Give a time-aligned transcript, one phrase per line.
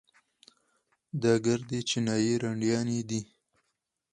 [1.21, 3.21] دا ګردې چينايي رنډيانې دي.